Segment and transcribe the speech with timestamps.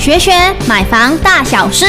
[0.00, 0.32] 学学
[0.66, 1.84] 买房大小事。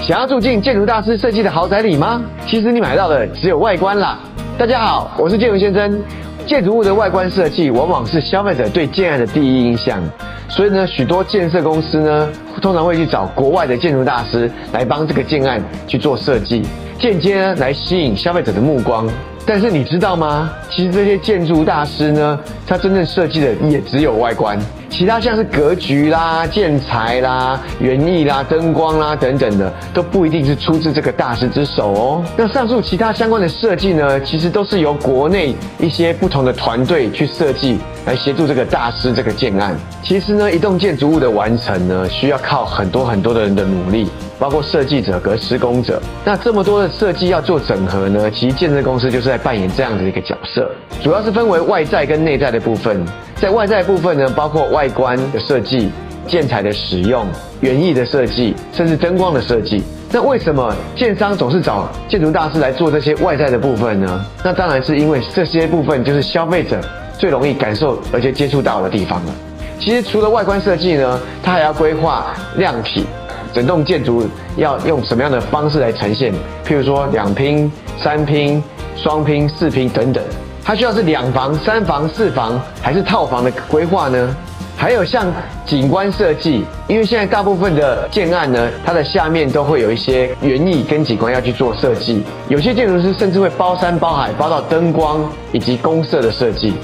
[0.00, 2.22] 想要住进建筑大师设计的豪宅里吗？
[2.46, 4.20] 其实你买到的只有外观啦。
[4.56, 6.00] 大家好，我是建文先生。
[6.46, 10.00] 建筑物的外观设计往往是消费者对建案的第一印象，
[10.48, 12.28] 所以呢，许多建设公司呢，
[12.62, 16.62] 通常会去找国外的建筑大师来帮这个建案去做设计，
[17.00, 19.10] 间接呢来吸引消费者的目光。
[19.48, 20.50] 但是你知道吗？
[20.70, 24.58] 其实这些建筑大师呢，他真正设计的也只有外观，
[24.90, 32.24] 其他像是格局啦、建材啦、园艺啦、灯光啦等等的，都不一定是出自这个大师之手哦。
[32.36, 39.74] 那上述其他相关的设计呢，其实都是由国内一些不同的团队去设计，来协助这个大师这个建案。
[40.02, 44.10] 其实呢，一栋建筑物的完成呢，需要靠很多很多的人的努力。
[44.38, 48.30] 包括设计者和施工者，那这么多的设计要做整合呢？
[48.30, 50.70] 其实建设公司就是在扮演这样的一个角色，
[51.02, 53.04] 主要是分为外在跟内在的部分。
[53.36, 55.90] 在外在部分呢，包括外观的设计、
[56.26, 57.26] 建材的使用、
[57.60, 59.82] 园艺的设计，甚至灯光的设计。
[60.10, 64.24] 那为什么建商总是找建筑大师来做这些外在的部分呢？
[64.44, 66.80] 那当然是因为这些部分就是消费者
[67.18, 69.34] 最容易感受而且接触到的地方了。
[69.78, 73.04] 其实除了外观设计呢，它还要规划量体。
[73.52, 76.32] 整栋建筑要用什么样的方式来呈现？
[76.66, 78.62] 譬如说两拼、三拼、
[78.96, 80.22] 双拼、四拼等等，
[80.64, 84.36] 它需要是两房、三房、四房，还是套房的规划呢？
[84.76, 85.26] 还有像
[85.66, 96.74] 景观设计，因为现在大部分的建案呢，它的下面都会有一些园艺跟景观要去做设计，有些建筑师甚至会包山包海，包到灯光以及公社的设计。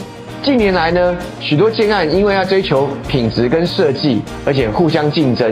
[0.42, 5.48] 近年来呢，许多建案因为要追求品质跟设计，而且互相竞争。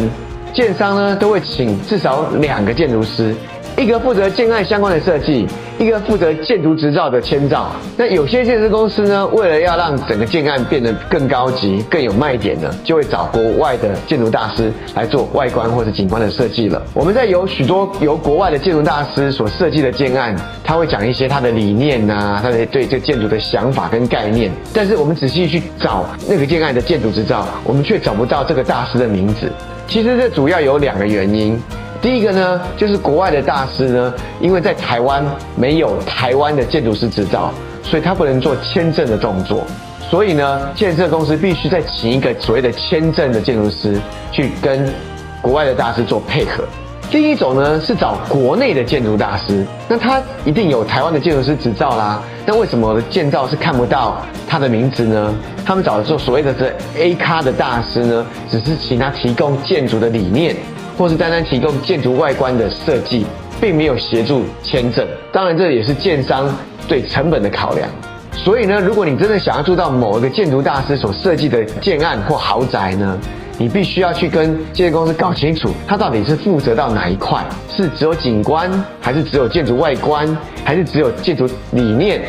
[0.52, 3.34] 建商呢都会请至少两个建筑师，
[3.76, 5.46] 一个负责建案相关的设计，
[5.82, 7.72] 一个负责建筑执照的签照。
[7.96, 16.82] 那有些建设公司呢，为了要让整个建案变得更高级、更有卖点呢，就会找国外的建筑大师来做外观或者景观的设计了。
[16.94, 24.50] 我们在有许多由国外的建筑大师所设计的建案，他会讲一些他的理念啊，他的对这建筑的想法跟概念。
[24.72, 29.50] 但是我们仔细去找那个建案的建筑执照，我们却找不到这个大师的名字。
[29.88, 31.60] 其实这主要有两个原因，
[32.02, 35.24] 第一个呢，就是国外的大师呢，因为在台湾
[35.54, 39.64] 没有台湾的建筑师执照，所以他不能做签证的动作，
[40.10, 44.00] 所以呢，建设公司必须再请一个所谓的签证的建筑师
[44.32, 44.92] 去跟
[45.40, 46.64] 国外的大师做配合。
[47.08, 52.20] 第一种呢是找国内的建筑大师，那他一定有台湾的建筑师执照啦。
[52.44, 55.32] 那为什么建造是看不到他的名字呢？
[55.64, 60.56] 他们找的做所谓的这 A 咖的大师呢，只是请他提供建筑的理念，
[61.02, 63.26] 或是单单提供建筑外观的设计，
[63.60, 65.04] 并没有协助签证。
[65.32, 66.48] 当然，这也是建商
[66.86, 67.88] 对成本的考量。
[68.32, 73.18] 所以呢，如果你真的想要住到某一个建筑大师所设计的建案或豪宅呢，
[73.58, 78.70] 你必须要去跟建设公司搞清楚，他到底是负责到哪一块，是只有景观，
[79.00, 82.22] 还是只有建筑外观，还是只有建筑理念？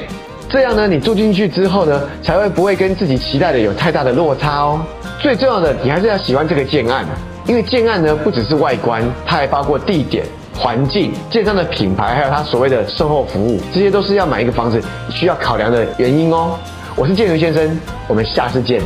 [0.50, 4.82] 这样呢，你住进去之后呢，才会不会跟自己期待的有太大的落差哦。
[5.22, 7.06] 最重要的，你还是要喜欢这个建案，
[7.46, 16.58] 因为建案呢不只是外观，它还包括地点、环境、建商的品牌，还有它所谓的售后服务，这些都是要买一个房子需要考量的原因哦。
[16.96, 18.82] 我是建筑先生，我们下次见。